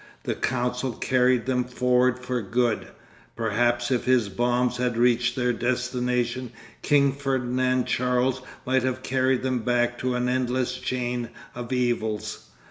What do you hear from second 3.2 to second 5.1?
perhaps if his bombs had